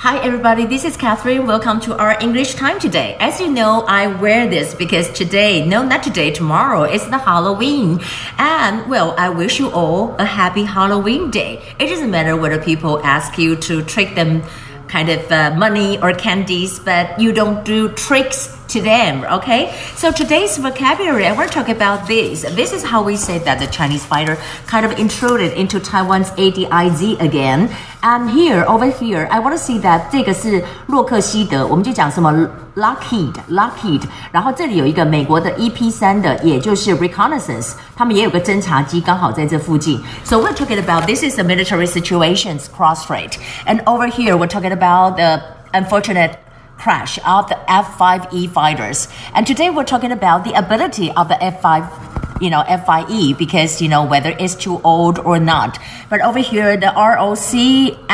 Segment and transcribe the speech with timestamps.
[0.00, 1.44] Hi everybody, this is Catherine.
[1.44, 3.16] Welcome to our English time today.
[3.18, 7.98] As you know, I wear this because today, no, not today, tomorrow is the Halloween.
[8.38, 11.64] And well, I wish you all a happy Halloween day.
[11.80, 14.44] It doesn't matter whether people ask you to trick them
[14.86, 19.74] kind of uh, money or candies, but you don't do tricks to them, okay?
[19.96, 22.42] So today's vocabulary, and we're talking about this.
[22.54, 27.20] This is how we say that the Chinese fighter kind of intruded into Taiwan's ADIZ
[27.20, 27.70] again.
[28.02, 32.32] And here, over here, I want to see that 这个是洛克希德，我们就讲什么
[32.76, 40.00] Lockheed Lockheed，然后这里有一个美国的 EP 三的，也就是 reconnaissance，他们也有个侦察机，刚好在这附近。
[40.24, 43.32] So we're talking about this is the military situations cross strait,
[43.66, 45.40] and over here we're talking about the
[45.72, 46.34] unfortunate
[46.78, 49.08] crash of the F-5E fighters.
[49.34, 53.88] And today we're talking about the ability of the F-5 you know, FIE because, you
[53.88, 55.78] know, whether it's too old or not.
[56.10, 58.08] But over here, the ROCAF,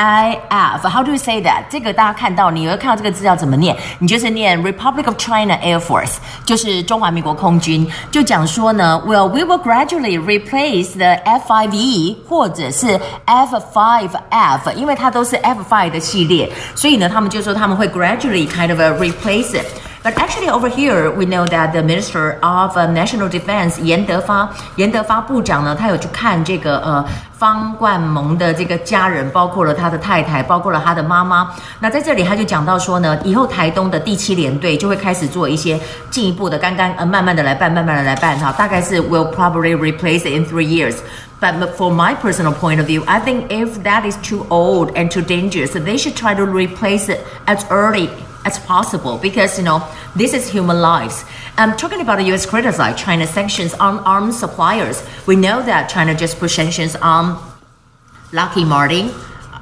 [0.89, 1.65] how do you say that?
[1.71, 3.77] 这个大家看到，你会看到这个资料怎么念？
[3.99, 7.87] 你就是念 Republic of China Air Force，就是中华民国空军。
[8.11, 19.53] 就讲说呢，Well, we will gradually replace the F5E 或者是 F5F，因为它都是 F5 的系列，所以呢，他们就说他们会 gradually kind of uh, replace
[19.53, 19.67] it。
[20.04, 27.06] but actually, over here, we know that the Minister of National Defense 严德发，严德发部长呢，他有去看这个呃
[27.38, 31.52] 方冠蒙的这个家人，包括了他的太太，包括了他的妈妈。
[31.80, 35.80] 那在这里，他就讲到说呢，以后台东的第七联队就会开始做一些
[36.10, 40.96] 进一步的，刚刚呃慢慢的来办，慢慢的来办哈，大概是 will probably replace it in three years.
[41.42, 45.10] But for my personal point of view, I think if that is too old and
[45.10, 48.10] too dangerous, they should try to replace it as early
[48.45, 51.25] as possible because you know this is human lives.
[51.57, 52.47] I'm talking about the U.S.
[52.47, 55.03] criticize China's sanctions on arms suppliers.
[55.27, 57.41] We know that China just put sanctions on
[58.33, 59.11] Lockheed Martin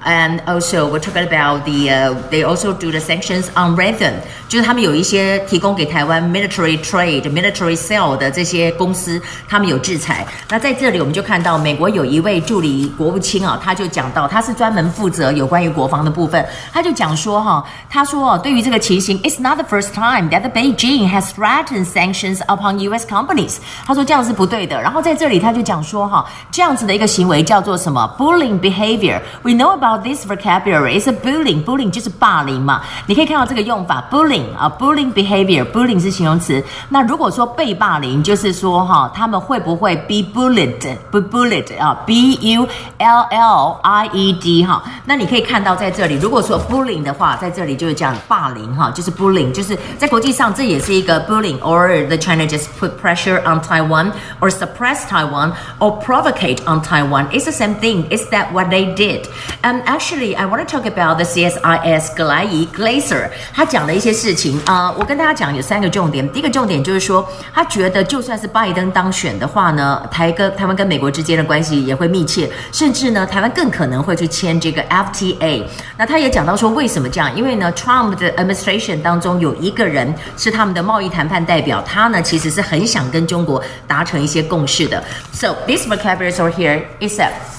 [0.04, 4.14] and also we're talking about the uh, they also do the sanctions on Raytheon，
[4.48, 10.26] 就是他们有一些提供给台湾 military trade、military sale 的这些公司，他们有制裁。
[10.48, 23.06] 那在这里我们就看到美国有一位助理国务卿啊，他就讲到，他是专门负责有关于国防的部分，他就讲说哈、啊，他说、啊、对于这个情形，It's not the first time that Beijing has threatened sanctions upon U.S.
[23.06, 23.58] companies。
[23.86, 24.80] 他说这样是不对的。
[24.80, 29.20] 然后在这里他就讲说哈、啊，这样子的一个行为叫做什么 bullying behavior。
[29.42, 31.63] We know about this vocabulary is a bullying.
[31.63, 32.81] Bullying 就是霸凌嘛。
[33.07, 36.63] 你可以看到这个用法，bullying 啊，bullying behavior。bullying 是形容词。
[36.89, 42.67] 那如果说被霸凌，就是说哈，他们会不会 be bullied？be bullied 啊，b u
[42.99, 44.83] l l i e d 哈。
[45.05, 55.99] 那你可以看到在这里，如果说 bullying 的话，在这里就是讲霸凌哈，就是 bullying，就是在国际上这也是一个 bullying。Or the China just put pressure on Taiwan or suppress Taiwan or
[55.99, 57.27] provocate on Taiwan.
[57.31, 58.05] It's the same thing.
[58.09, 59.27] Is that what they did?
[59.63, 66.28] And actually, I want to talk about the CSIS 格莱伊 Glaser，他讲了一些事情啊、我跟大家讲有三个重点。
[66.32, 75.64] 第一个重点就是说，他觉得就算是拜登当选的话呢，台跟台湾跟美国之间的关系也会密切，甚至呢，台湾更可能会去签这个 FTA。
[75.96, 77.34] 那他也讲到说，为什么这样？
[77.36, 85.02] 因为呢，Trump 的 administration 当中有一个人是他们的贸易谈判代表，他呢其实是很想跟中国达成一些共识的。
[85.32, 86.82] So this vocabulary over here.
[87.00, 87.51] Except.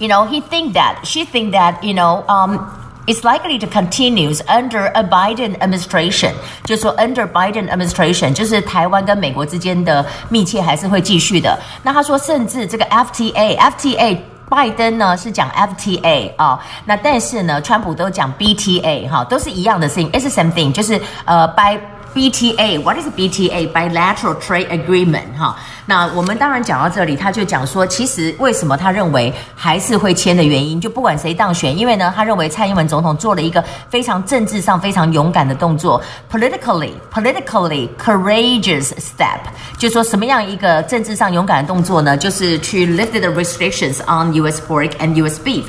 [0.00, 2.58] you know, he think that she think that you know, um,
[3.06, 6.32] it's likely to continue under a Biden administration，
[6.64, 11.58] 就是说 under Biden administration，就是台湾跟美国之间的密切还是会继续的。
[11.82, 14.18] 那他说，甚至这个 FTA，FTA。
[14.48, 21.76] 拜登呢是讲 FTA 啊，那但是呢，川普都讲 BTA 哈，都是一样的事情，it's the same thing，就是呃，by
[22.14, 25.56] BTA，what is BTA？Bilateral Trade Agreement 哈。
[25.88, 36.02] 那我们当然讲到这里，他就讲说，其实为什么他认为还是会签的原因，就不管谁当选，因为呢，他认为蔡英文总统做了一个非常政治上非常勇敢的动作，
[36.32, 39.38] politically politically courageous step，
[39.78, 42.16] 就说什么样一个政治上勇敢的动作呢？
[42.16, 44.60] 就是去 lift the restrictions on U.S.
[44.66, 45.38] pork and U.S.
[45.44, 45.64] beef。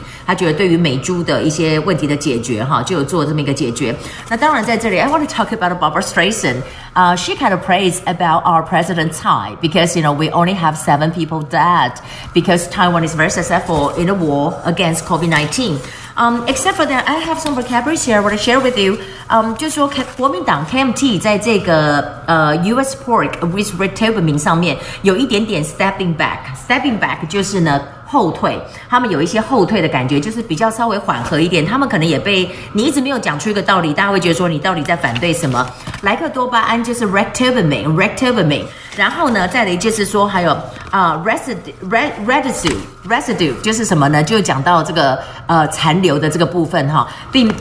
[5.01, 6.65] i want to talk about Barbra Streisand.
[6.95, 10.77] Uh, she kind of prays about our president Tsai because you know we only have
[10.77, 11.99] seven people dead
[12.35, 15.79] because Taiwan is very successful in a war against COVID nineteen.
[16.17, 18.19] Um, except for that, I have some vocabulary here.
[18.19, 18.99] I want to share with you.
[19.31, 22.95] Um, 就说国民党 KMT 在这个呃 U.S.
[23.03, 27.81] pork with red table 名上面有一点点 stepping back，stepping back 就是呢。
[28.13, 28.61] 后退，
[28.91, 31.65] 他们有一些后退的感觉，就是比较稍微缓和一点。
[31.65, 35.67] 他们可能也被你一直没有讲出一个道理，大家会觉得说你到底在反对什么？
[36.03, 38.27] 莱克多巴胺就是 r e c t i v a m i n e r e c t
[38.27, 38.69] i v a m i n e。
[38.97, 40.55] 然后呢，再来就是说还有
[40.91, 44.23] 啊 residue，residue，residue 就是什么呢？
[44.23, 47.53] 就讲到这个呃残留的这个部分哈，并。